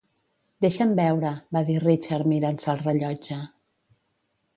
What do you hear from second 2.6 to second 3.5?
el rellotge.